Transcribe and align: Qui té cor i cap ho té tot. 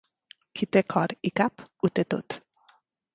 Qui 0.59 0.67
té 0.77 0.81
cor 0.93 1.13
i 1.31 1.31
cap 1.41 1.63
ho 1.87 1.91
té 1.99 2.07
tot. 2.15 2.39